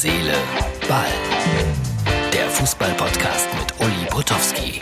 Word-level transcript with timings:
Seele, 0.00 0.34
Ball. 0.86 1.08
Der 2.32 2.48
Fußball-Podcast 2.50 3.48
mit 3.58 3.74
Uli 3.80 4.06
Potowski. 4.08 4.78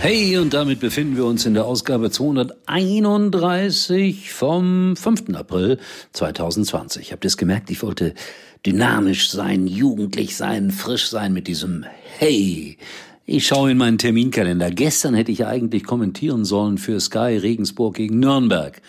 Hey, 0.00 0.38
und 0.38 0.54
damit 0.54 0.78
befinden 0.78 1.16
wir 1.16 1.24
uns 1.24 1.44
in 1.46 1.54
der 1.54 1.64
Ausgabe 1.64 2.12
231 2.12 4.32
vom 4.32 4.94
5. 4.94 5.34
April 5.34 5.80
2020. 6.12 7.10
Habt 7.10 7.24
ihr 7.24 7.28
es 7.28 7.36
gemerkt? 7.36 7.70
Ich 7.70 7.82
wollte 7.82 8.14
dynamisch 8.64 9.30
sein, 9.30 9.66
jugendlich 9.66 10.36
sein, 10.36 10.70
frisch 10.70 11.08
sein 11.08 11.32
mit 11.32 11.48
diesem 11.48 11.84
Hey. 12.18 12.78
Ich 13.26 13.46
schaue 13.46 13.70
in 13.70 13.78
meinen 13.78 13.96
Terminkalender. 13.96 14.70
Gestern 14.70 15.14
hätte 15.14 15.32
ich 15.32 15.46
eigentlich 15.46 15.84
kommentieren 15.84 16.44
sollen 16.44 16.76
für 16.76 17.00
Sky 17.00 17.38
Regensburg 17.38 17.94
gegen 17.94 18.18
Nürnberg. 18.18 18.82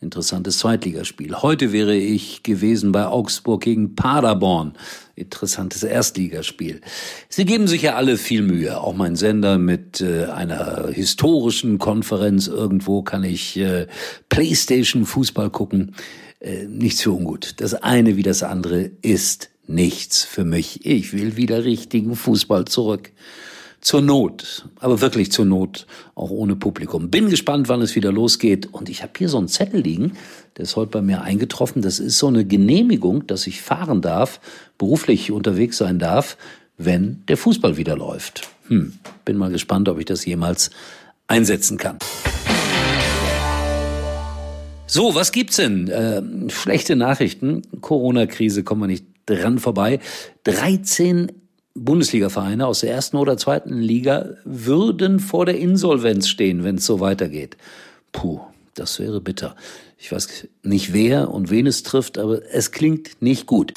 Interessantes 0.00 0.58
Zweitligaspiel. 0.58 1.34
Heute 1.42 1.72
wäre 1.72 1.96
ich 1.96 2.44
gewesen 2.44 2.92
bei 2.92 3.06
Augsburg 3.06 3.62
gegen 3.62 3.96
Paderborn. 3.96 4.74
Interessantes 5.16 5.82
Erstligaspiel. 5.82 6.80
Sie 7.28 7.44
geben 7.44 7.66
sich 7.66 7.82
ja 7.82 7.96
alle 7.96 8.18
viel 8.18 8.42
Mühe. 8.42 8.80
Auch 8.80 8.94
mein 8.94 9.16
Sender 9.16 9.58
mit 9.58 10.00
äh, 10.00 10.26
einer 10.26 10.90
historischen 10.92 11.78
Konferenz. 11.78 12.46
Irgendwo 12.46 13.02
kann 13.02 13.24
ich 13.24 13.56
äh, 13.56 13.88
Playstation 14.28 15.06
Fußball 15.06 15.50
gucken. 15.50 15.96
Äh, 16.38 16.66
nichts 16.66 17.02
für 17.02 17.10
ungut. 17.10 17.54
Das 17.56 17.74
eine 17.74 18.16
wie 18.16 18.22
das 18.22 18.44
andere 18.44 18.92
ist 19.02 19.50
nichts 19.66 20.22
für 20.22 20.44
mich. 20.44 20.86
Ich 20.86 21.12
will 21.12 21.36
wieder 21.36 21.64
richtigen 21.64 22.14
Fußball 22.14 22.66
zurück 22.66 23.10
zur 23.82 24.00
Not, 24.00 24.68
aber 24.78 25.00
wirklich 25.00 25.32
zur 25.32 25.44
Not, 25.44 25.86
auch 26.14 26.30
ohne 26.30 26.54
Publikum. 26.54 27.10
Bin 27.10 27.28
gespannt, 27.28 27.68
wann 27.68 27.82
es 27.82 27.96
wieder 27.96 28.12
losgeht. 28.12 28.72
Und 28.72 28.88
ich 28.88 29.02
habe 29.02 29.12
hier 29.18 29.28
so 29.28 29.38
einen 29.38 29.48
Zettel 29.48 29.80
liegen, 29.80 30.12
der 30.56 30.62
ist 30.62 30.76
heute 30.76 30.92
bei 30.92 31.02
mir 31.02 31.22
eingetroffen. 31.22 31.82
Das 31.82 31.98
ist 31.98 32.16
so 32.16 32.28
eine 32.28 32.46
Genehmigung, 32.46 33.26
dass 33.26 33.46
ich 33.48 33.60
fahren 33.60 34.00
darf, 34.00 34.40
beruflich 34.78 35.32
unterwegs 35.32 35.78
sein 35.78 35.98
darf, 35.98 36.38
wenn 36.78 37.24
der 37.26 37.36
Fußball 37.36 37.76
wieder 37.76 37.96
läuft. 37.96 38.48
Hm, 38.68 38.94
bin 39.24 39.36
mal 39.36 39.50
gespannt, 39.50 39.88
ob 39.88 39.98
ich 39.98 40.06
das 40.06 40.24
jemals 40.24 40.70
einsetzen 41.26 41.76
kann. 41.76 41.98
So, 44.86 45.14
was 45.16 45.32
gibt's 45.32 45.56
denn? 45.56 45.88
Äh, 45.88 46.22
schlechte 46.50 46.94
Nachrichten. 46.94 47.62
Corona-Krise 47.80 48.62
kommen 48.62 48.82
wir 48.82 48.86
nicht 48.86 49.06
dran 49.26 49.58
vorbei. 49.58 49.98
13 50.44 51.32
Bundesliga-Vereine 51.74 52.66
aus 52.66 52.80
der 52.80 52.92
ersten 52.92 53.16
oder 53.16 53.36
zweiten 53.36 53.78
Liga 53.78 54.30
würden 54.44 55.20
vor 55.20 55.46
der 55.46 55.58
Insolvenz 55.58 56.28
stehen, 56.28 56.64
wenn 56.64 56.76
es 56.76 56.86
so 56.86 57.00
weitergeht. 57.00 57.56
Puh, 58.12 58.40
das 58.74 58.98
wäre 58.98 59.20
bitter. 59.20 59.56
Ich 59.98 60.12
weiß 60.12 60.48
nicht 60.62 60.92
wer 60.92 61.30
und 61.30 61.50
wen 61.50 61.66
es 61.66 61.82
trifft, 61.82 62.18
aber 62.18 62.40
es 62.52 62.72
klingt 62.72 63.22
nicht 63.22 63.46
gut. 63.46 63.72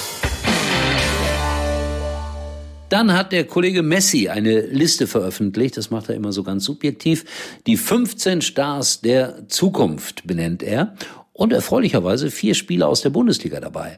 Dann 2.89 3.13
hat 3.13 3.31
der 3.31 3.45
Kollege 3.45 3.81
Messi 3.81 4.29
eine 4.29 4.61
Liste 4.61 5.07
veröffentlicht, 5.07 5.75
das 5.75 5.89
macht 5.89 6.09
er 6.09 6.16
immer 6.16 6.31
so 6.31 6.43
ganz 6.43 6.66
subjektiv. 6.66 7.25
Die 7.66 7.77
15 7.77 8.41
Stars 8.41 9.01
der 9.01 9.47
Zukunft 9.47 10.27
benennt 10.27 10.61
er 10.61 10.95
und 11.33 11.51
erfreulicherweise 11.51 12.29
vier 12.29 12.53
Spieler 12.53 12.88
aus 12.88 13.01
der 13.01 13.09
Bundesliga 13.09 13.59
dabei. 13.59 13.97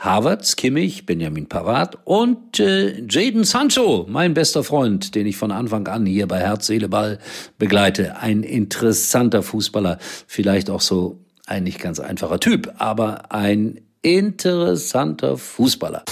Havertz, 0.00 0.56
Kimmich, 0.56 1.04
Benjamin 1.04 1.46
Pavard 1.46 1.98
und 2.04 2.58
äh, 2.58 3.02
Jaden 3.06 3.44
Sancho, 3.44 4.06
mein 4.08 4.32
bester 4.32 4.64
Freund, 4.64 5.14
den 5.14 5.26
ich 5.26 5.36
von 5.36 5.52
Anfang 5.52 5.86
an 5.88 6.06
hier 6.06 6.26
bei 6.26 6.38
Herz, 6.38 6.68
Seele, 6.68 6.88
Ball 6.88 7.18
begleite. 7.58 8.16
Ein 8.16 8.42
interessanter 8.42 9.42
Fußballer, 9.42 9.98
vielleicht 10.26 10.70
auch 10.70 10.80
so 10.80 11.18
ein 11.46 11.64
nicht 11.64 11.80
ganz 11.80 12.00
einfacher 12.00 12.40
Typ, 12.40 12.72
aber 12.78 13.30
ein 13.30 13.82
interessanter 14.00 15.36
Fußballer. 15.36 16.02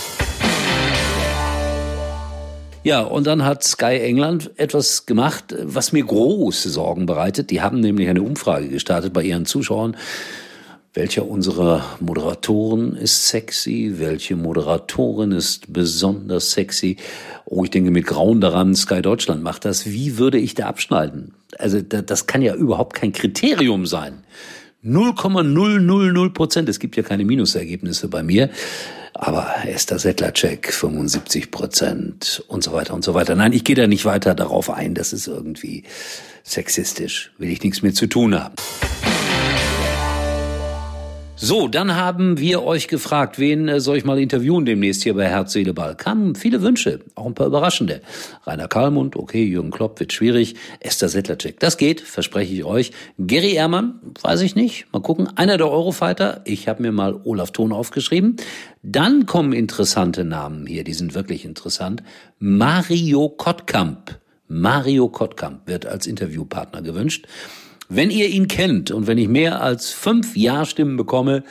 Ja, 2.85 3.01
und 3.01 3.27
dann 3.27 3.43
hat 3.47 3.65
Sky 3.65 4.01
England 4.01 4.51
etwas 4.57 5.07
gemacht, 5.07 5.55
was 5.63 5.93
mir 5.93 6.05
große 6.05 6.69
Sorgen 6.69 7.07
bereitet. 7.07 7.51
Die 7.51 7.63
haben 7.63 7.81
nämlich 7.81 8.11
eine 8.11 8.21
Umfrage 8.21 8.69
gestartet 8.69 9.15
bei 9.15 9.23
ihren 9.23 9.47
Zuschauern 9.47 9.97
welcher 10.95 11.29
unserer 11.29 11.85
Moderatoren 12.01 12.97
ist 12.97 13.29
sexy? 13.29 13.95
Welche 13.97 14.37
Moderatorin 14.37 15.33
ist 15.33 15.73
besonders 15.73 16.53
sexy? 16.53 16.97
Oh, 17.45 17.63
ich 17.65 17.71
denke 17.71 17.91
mit 17.91 18.07
Grauen 18.07 18.41
daran, 18.41 18.75
Sky 18.75 19.03
Deutschland 19.03 19.43
macht 19.43 19.65
das. 19.65 19.87
Wie 19.87 20.19
würde 20.19 20.39
ich 20.39 20.55
da 20.55 20.67
abschneiden? 20.67 21.35
Also 21.59 21.81
das 21.81 22.27
kann 22.27 22.43
ja 22.43 22.55
überhaupt 22.55 22.95
kein 22.95 23.13
Kriterium 23.13 23.87
sein. 23.87 24.25
0,000 24.83 26.33
Prozent. 26.33 26.69
Es 26.69 26.79
gibt 26.79 26.97
ja 26.97 27.03
keine 27.03 27.25
Minusergebnisse 27.25 28.09
bei 28.09 28.23
mir. 28.23 28.51
Aber 29.15 29.47
Esther 29.65 29.99
Settlercheck 29.99 30.73
75 30.73 31.51
Prozent 31.51 32.45
und 32.47 32.63
so 32.63 32.73
weiter 32.73 32.95
und 32.95 33.05
so 33.05 33.15
weiter. 33.15 33.35
Nein, 33.35 33.53
ich 33.53 33.65
gehe 33.65 33.75
da 33.75 33.87
nicht 33.87 34.05
weiter 34.05 34.35
darauf 34.35 34.71
ein. 34.71 34.95
Das 34.95 35.13
ist 35.13 35.27
irgendwie 35.27 35.83
sexistisch. 36.45 37.33
Will 37.39 37.51
ich 37.51 37.63
nichts 37.63 37.83
mehr 37.83 37.95
zu 37.95 38.07
tun 38.07 38.39
haben. 38.39 38.55
So, 41.41 41.69
dann 41.69 41.95
haben 41.95 42.39
wir 42.39 42.65
euch 42.65 42.89
gefragt, 42.89 43.39
wen 43.39 43.69
äh, 43.69 43.79
soll 43.79 43.97
ich 43.97 44.05
mal 44.05 44.19
interviewen 44.19 44.67
demnächst 44.67 45.05
hier 45.05 45.15
bei 45.15 45.29
Herz, 45.29 45.53
Seele, 45.53 45.73
Ball. 45.73 45.95
Kamen 45.95 46.35
viele 46.35 46.63
Wünsche, 46.63 46.99
auch 47.15 47.27
ein 47.27 47.35
paar 47.35 47.47
überraschende. 47.47 48.01
Rainer 48.45 48.67
Kallmund, 48.67 49.15
okay, 49.15 49.45
Jürgen 49.45 49.71
Klopp 49.71 50.01
wird 50.01 50.13
schwierig. 50.13 50.57
Esther 50.81 51.09
Settlercheck, 51.09 51.61
das 51.61 51.77
geht, 51.77 52.01
verspreche 52.01 52.53
ich 52.53 52.65
euch. 52.65 52.91
Gary 53.19 53.53
Ehrmann, 53.53 54.01
weiß 54.21 54.41
ich 54.41 54.57
nicht, 54.57 54.93
mal 54.93 54.99
gucken. 54.99 55.29
Einer 55.37 55.59
der 55.59 55.71
Eurofighter, 55.71 56.41
ich 56.45 56.67
habe 56.67 56.83
mir 56.83 56.91
mal 56.91 57.21
Olaf 57.23 57.53
Thon 57.53 57.71
aufgeschrieben. 57.71 58.35
Dann 58.83 59.25
kommen 59.27 59.53
interessante 59.53 60.25
Namen 60.25 60.67
hier, 60.67 60.83
die 60.83 60.93
sind 60.93 61.15
wirklich 61.15 61.45
interessant. 61.45 62.03
Mario 62.41 63.29
Kottkamp. 63.29 64.19
Mario 64.49 65.09
Kottkamp 65.09 65.69
wird 65.69 65.87
als 65.87 66.09
Interviewpartner 66.09 66.83
gewünscht. 66.83 67.29
Wenn 67.89 68.11
ihr 68.11 68.29
ihn 68.29 68.49
kennt 68.49 68.91
und 68.91 69.07
wenn 69.07 69.19
ich 69.19 69.29
mehr 69.29 69.63
als 69.63 69.91
fünf 69.91 70.37
Ja-Stimmen 70.37 70.97
bekomme, 70.97 71.43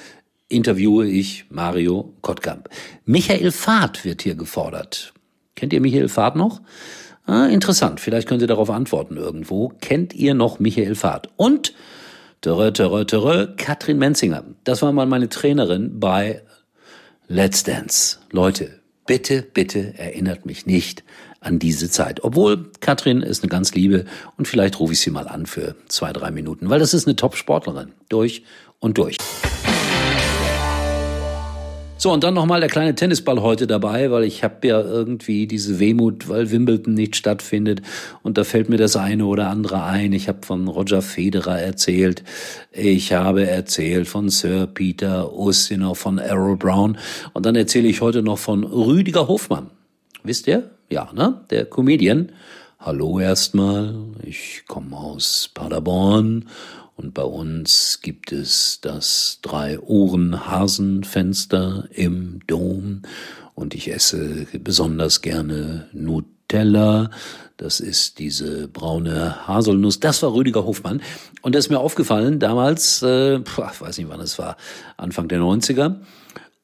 interviewe 0.50 1.08
ich 1.08 1.46
Mario 1.50 2.14
Kottkamp. 2.22 2.70
Michael 3.06 3.52
Fahrt 3.52 4.06
wird 4.06 4.22
hier 4.22 4.36
gefordert. 4.36 5.14
Kennt 5.56 5.74
ihr 5.74 5.82
Michael 5.82 6.10
Fahrt 6.10 6.36
noch? 6.36 6.62
Ah, 7.26 7.48
interessant, 7.48 8.00
vielleicht 8.00 8.28
könnt 8.28 8.42
ihr 8.42 8.48
darauf 8.48 8.70
antworten 8.70 9.18
irgendwo. 9.18 9.74
Kennt 9.82 10.14
ihr 10.14 10.34
noch 10.34 10.60
Michael 10.60 10.96
Fahrt? 10.96 11.30
Und 11.36 11.74
törre, 12.42 12.72
törre, 12.72 13.06
törre, 13.06 13.56
Katrin 13.58 13.98
Menzinger. 13.98 14.44
Das 14.64 14.82
war 14.82 14.92
mal 14.92 15.08
meine 15.08 15.30
Trainerin 15.30 16.00
bei 16.00 16.44
Let's 17.28 17.64
Dance. 17.64 18.20
Leute, 18.32 18.77
bitte, 19.08 19.42
bitte 19.42 19.96
erinnert 19.98 20.46
mich 20.46 20.68
nicht 20.68 21.04
an 21.40 21.58
diese 21.58 21.90
Zeit. 21.90 22.24
Obwohl 22.24 22.72
Katrin 22.80 23.22
ist 23.24 23.42
eine 23.42 23.50
ganz 23.50 23.74
liebe 23.74 24.06
und 24.38 24.48
vielleicht 24.48 24.80
rufe 24.80 24.94
ich 24.94 25.00
sie 25.00 25.10
mal 25.10 25.28
an 25.28 25.48
für 25.48 25.76
zwei, 25.88 26.14
drei 26.14 26.30
Minuten, 26.30 26.70
weil 26.70 26.80
das 26.80 26.94
ist 26.94 27.08
eine 27.08 27.16
Top-Sportlerin. 27.16 27.94
Durch 28.10 28.44
und 28.80 28.98
durch. 29.00 29.18
So, 32.08 32.14
und 32.14 32.24
dann 32.24 32.36
nochmal 32.36 32.62
der 32.62 32.70
kleine 32.70 32.96
Tennisball 32.96 33.42
heute 33.42 33.68
dabei, 33.68 34.12
weil 34.12 34.24
ich 34.24 34.42
habe 34.42 34.66
ja 34.66 34.80
irgendwie 34.80 35.46
diese 35.46 35.78
Wehmut, 35.78 36.30
weil 36.30 36.52
Wimbledon 36.52 36.94
nicht 36.94 37.18
stattfindet. 37.18 37.82
Und 38.24 38.38
da 38.38 38.46
fällt 38.46 38.70
mir 38.70 38.78
das 38.78 38.96
eine 38.96 39.26
oder 39.26 39.50
andere 39.50 39.84
ein. 39.84 40.14
Ich 40.14 40.30
habe 40.30 40.38
von 40.46 40.70
Roger 40.70 41.02
Federer 41.02 41.60
erzählt. 41.60 42.24
Ich 42.72 43.12
habe 43.12 43.46
erzählt 43.46 44.08
von 44.08 44.30
Sir 44.30 44.68
Peter 44.68 45.34
Ustinov, 45.34 46.00
von 46.00 46.18
Errol 46.18 46.56
Brown. 46.56 46.98
Und 47.34 47.46
dann 47.46 47.58
erzähle 47.58 47.90
ich 47.90 48.00
heute 48.00 48.24
noch 48.24 48.38
von 48.38 48.64
Rüdiger 48.64 49.28
Hofmann. 49.28 49.70
Wisst 50.24 50.48
ihr? 50.48 50.70
Ja, 50.90 51.10
ne? 51.14 51.42
Der 51.50 51.66
Comedian. 51.66 52.32
Hallo 52.80 53.20
erstmal, 53.20 53.96
ich 54.24 54.64
komme 54.66 54.96
aus 54.96 55.50
Paderborn 55.54 56.46
und 56.98 57.14
bei 57.14 57.24
uns 57.24 58.00
gibt 58.02 58.32
es 58.32 58.80
das 58.82 59.38
Drei-Ohren-Hasenfenster 59.44 61.88
im 61.92 62.40
Dom 62.48 63.04
und 63.54 63.76
ich 63.76 63.94
esse 63.94 64.48
besonders 64.60 65.22
gerne 65.22 65.88
Nutella. 65.94 67.12
Das 67.58 67.80
ist 67.80 68.18
diese 68.18 68.68
braune 68.68 69.48
Haselnuss. 69.48 70.00
Das 70.00 70.24
war 70.24 70.34
Rüdiger 70.34 70.66
Hofmann. 70.66 71.04
Und 71.44 71.54
das 71.54 71.66
ist 71.66 71.70
mir 71.70 71.78
aufgefallen 71.80 72.40
damals, 72.40 73.04
äh, 73.04 73.38
ich 73.38 73.58
weiß 73.58 74.00
nicht 74.00 74.10
wann 74.10 74.20
es 74.20 74.40
war, 74.40 74.58
Anfang 74.98 75.28
der 75.28 75.40
90er. 75.40 75.98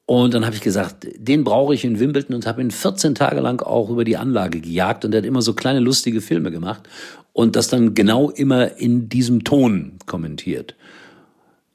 Und 0.06 0.34
dann 0.34 0.44
habe 0.44 0.54
ich 0.54 0.60
gesagt, 0.60 1.06
den 1.16 1.44
brauche 1.44 1.74
ich 1.74 1.84
in 1.84 1.98
Wimbledon 1.98 2.34
und 2.34 2.46
habe 2.46 2.60
ihn 2.60 2.70
14 2.70 3.14
Tage 3.14 3.40
lang 3.40 3.62
auch 3.62 3.88
über 3.88 4.04
die 4.04 4.18
Anlage 4.18 4.60
gejagt 4.60 5.04
und 5.04 5.14
er 5.14 5.18
hat 5.18 5.26
immer 5.26 5.40
so 5.40 5.54
kleine 5.54 5.80
lustige 5.80 6.20
Filme 6.20 6.50
gemacht 6.50 6.82
und 7.32 7.56
das 7.56 7.68
dann 7.68 7.94
genau 7.94 8.30
immer 8.30 8.76
in 8.76 9.08
diesem 9.08 9.44
Ton 9.44 9.98
kommentiert. 10.04 10.74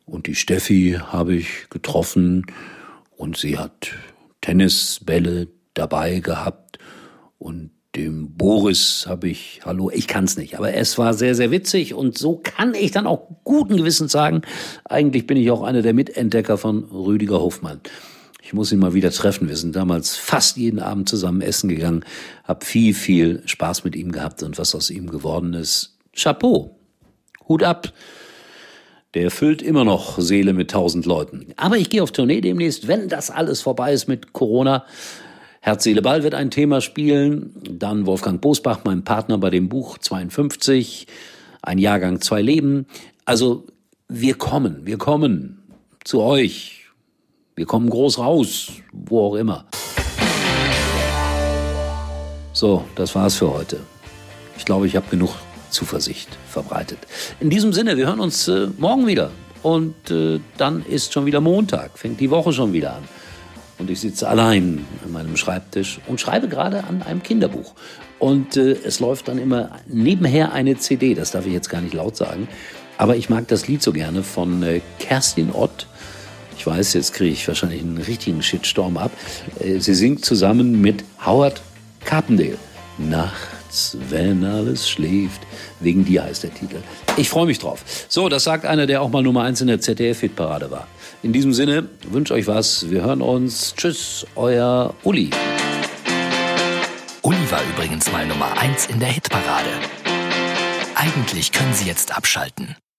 Und 0.06 0.28
die 0.28 0.36
Steffi 0.36 1.00
habe 1.02 1.36
ich 1.36 1.70
getroffen 1.70 2.46
und 3.18 3.38
sie 3.38 3.58
hat 3.58 3.90
Tennisbälle 4.42 5.48
dabei 5.74 6.20
gehabt 6.20 6.78
und 7.40 7.72
dem 7.96 8.38
Boris 8.38 9.06
habe 9.08 9.30
ich, 9.30 9.62
hallo, 9.66 9.90
ich 9.92 10.08
kann's 10.08 10.38
nicht, 10.38 10.58
aber 10.58 10.76
es 10.76 11.00
war 11.00 11.16
sehr, 11.16 11.34
sehr 11.34 11.50
witzig 11.50 11.96
und 11.96 12.18
so 12.18 12.38
kann 12.38 12.76
ich 12.76 12.92
dann 12.92 13.08
auch 13.08 13.28
guten 13.44 13.78
Gewissens 13.78 14.12
sagen, 14.12 14.44
eigentlich 14.86 15.26
bin 15.26 15.38
ich 15.38 15.50
auch 15.50 15.64
einer 15.64 15.82
der 15.82 15.96
Mitentdecker 15.96 16.58
von 16.60 16.84
Rüdiger 16.84 17.42
Hofmann. 17.42 17.82
Ich 18.42 18.54
muss 18.54 18.72
ihn 18.72 18.80
mal 18.80 18.94
wieder 18.94 19.12
treffen. 19.12 19.50
Wir 19.50 19.58
sind 19.58 19.76
damals 19.76 20.16
fast 20.16 20.58
jeden 20.58 20.80
Abend 20.80 21.10
zusammen 21.10 21.42
essen 21.42 21.70
gegangen, 21.70 22.06
hab 22.46 22.64
viel, 22.64 22.94
viel 22.94 23.44
Spaß 23.46 23.84
mit 23.84 23.96
ihm 23.96 24.12
gehabt 24.12 24.44
und 24.44 24.58
was 24.58 24.74
aus 24.76 24.90
ihm 24.90 25.10
geworden 25.10 25.54
ist. 25.54 25.98
Chapeau. 26.16 26.76
Hut 27.48 27.64
ab. 27.64 27.94
Der 29.16 29.32
füllt 29.32 29.62
immer 29.62 29.84
noch 29.84 30.20
Seele 30.20 30.54
mit 30.54 30.72
tausend 30.72 31.06
Leuten. 31.06 31.48
Aber 31.58 31.78
ich 31.78 31.90
gehe 31.90 32.04
auf 32.04 32.12
Tournee 32.12 32.42
demnächst, 32.42 32.88
wenn 32.88 33.10
das 33.10 33.32
alles 33.32 33.62
vorbei 33.62 33.92
ist 33.92 34.08
mit 34.08 34.34
Corona. 34.34 34.86
Herz, 35.62 35.84
Seele, 35.84 36.02
Ball 36.02 36.24
wird 36.24 36.36
ein 36.36 36.52
Thema 36.52 36.80
spielen. 36.80 37.54
Dann 37.64 38.06
Wolfgang 38.06 38.40
Bosbach, 38.40 38.82
mein 38.86 39.04
Partner 39.04 39.38
bei 39.38 39.50
dem 39.50 39.68
Buch 39.68 39.98
52. 39.98 41.08
Ein 41.62 41.80
Jahrgang, 41.80 42.22
zwei 42.22 42.42
Leben. 42.42 42.86
Also, 43.26 43.66
wir 44.08 44.36
kommen, 44.36 44.86
wir 44.86 44.98
kommen 44.98 45.64
zu 46.04 46.22
euch. 46.22 46.89
Wir 47.60 47.66
kommen 47.66 47.90
groß 47.90 48.20
raus, 48.20 48.72
wo 48.94 49.28
auch 49.28 49.36
immer. 49.36 49.66
So, 52.54 52.86
das 52.96 53.14
war's 53.16 53.36
für 53.36 53.54
heute. 53.54 53.82
Ich 54.58 54.64
glaube, 54.64 54.88
ich 54.88 54.96
habe 54.96 55.08
genug 55.12 55.32
Zuversicht 55.70 56.30
verbreitet. 56.48 57.00
In 57.42 57.50
diesem 57.50 57.74
Sinne, 57.74 57.98
wir 57.98 58.08
hören 58.08 58.22
uns 58.22 58.48
äh, 58.48 58.70
morgen 58.78 59.08
wieder. 59.08 59.32
Und 59.62 60.10
äh, 60.10 60.40
dann 60.56 60.86
ist 60.86 61.12
schon 61.12 61.26
wieder 61.26 61.42
Montag, 61.42 62.00
fängt 62.00 62.22
die 62.22 62.30
Woche 62.30 62.54
schon 62.54 62.72
wieder 62.72 62.96
an. 62.96 63.04
Und 63.78 63.90
ich 63.90 64.00
sitze 64.00 64.30
allein 64.30 64.86
an 65.04 65.12
meinem 65.12 65.36
Schreibtisch 65.36 66.00
und 66.08 66.22
schreibe 66.22 66.48
gerade 66.48 66.86
an 66.86 67.02
einem 67.02 67.22
Kinderbuch. 67.22 67.74
Und 68.20 68.56
äh, 68.56 68.78
es 68.86 69.02
läuft 69.02 69.28
dann 69.28 69.38
immer 69.38 69.72
nebenher 69.86 70.54
eine 70.54 70.78
CD, 70.78 71.14
das 71.14 71.32
darf 71.32 71.46
ich 71.46 71.52
jetzt 71.52 71.70
gar 71.70 71.82
nicht 71.82 71.94
laut 71.94 72.16
sagen. 72.16 72.48
Aber 72.98 73.18
ich 73.18 73.30
mag 73.30 73.50
das 73.50 73.68
Lied 73.68 73.84
so 73.84 73.92
gerne 73.92 74.24
von 74.24 74.64
äh, 74.64 74.80
Kerstin 75.00 75.52
Ott. 75.52 75.88
Ich 76.60 76.68
weiß, 76.68 76.94
jetzt 76.96 77.14
kriege 77.14 77.32
ich 77.32 77.48
wahrscheinlich 77.48 77.80
einen 77.80 77.98
richtigen 77.98 78.44
Shitstorm 78.44 78.98
ab. 78.98 79.12
Äh, 79.62 79.80
sie 79.80 79.94
singt 79.94 80.26
zusammen 80.26 80.82
mit 80.82 81.06
Howard 81.26 81.62
Carpendale. 82.04 82.58
Nachts, 82.98 83.98
wenn 84.10 84.44
alles 84.44 84.90
schläft. 84.90 85.40
Wegen 85.80 86.04
dir 86.04 86.24
heißt 86.26 86.44
der 86.44 86.54
Titel. 86.54 86.76
Ich 87.16 87.30
freue 87.30 87.46
mich 87.46 87.60
drauf. 87.60 87.86
So, 88.10 88.28
das 88.28 88.44
sagt 88.44 88.66
einer, 88.66 88.88
der 88.88 89.02
auch 89.02 89.10
mal 89.10 89.24
Nummer 89.24 89.44
eins 89.44 89.62
in 89.62 89.68
der 89.68 89.80
ZDF-Hitparade 89.80 90.70
war. 90.70 90.88
In 91.24 91.32
diesem 91.32 91.54
Sinne, 91.54 91.88
wünsche 92.12 92.34
euch 92.34 92.46
was. 92.46 92.90
Wir 92.90 93.04
hören 93.04 93.22
uns. 93.22 93.74
Tschüss, 93.78 94.28
euer 94.36 94.94
Uli. 95.04 95.30
Uli 97.22 97.52
war 97.52 97.62
übrigens 97.74 98.12
mal 98.12 98.28
Nummer 98.28 98.58
eins 98.60 98.86
in 98.88 99.00
der 99.00 99.10
Hitparade. 99.10 99.70
Eigentlich 100.96 101.54
können 101.54 101.74
Sie 101.74 101.86
jetzt 101.86 102.18
abschalten. 102.18 102.76